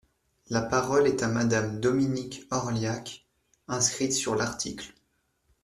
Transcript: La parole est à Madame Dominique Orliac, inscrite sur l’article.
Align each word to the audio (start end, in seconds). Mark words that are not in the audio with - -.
La 0.49 0.63
parole 0.63 1.05
est 1.05 1.21
à 1.21 1.27
Madame 1.27 1.79
Dominique 1.79 2.47
Orliac, 2.49 3.27
inscrite 3.67 4.13
sur 4.13 4.33
l’article. 4.33 4.95